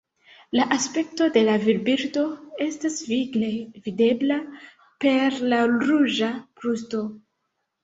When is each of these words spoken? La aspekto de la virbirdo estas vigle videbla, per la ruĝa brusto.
La 0.59 0.63
aspekto 0.75 1.27
de 1.35 1.43
la 1.49 1.57
virbirdo 1.65 2.23
estas 2.69 2.97
vigle 3.11 3.51
videbla, 3.89 4.41
per 5.07 5.39
la 5.55 5.63
ruĝa 5.77 6.33
brusto. 6.41 7.07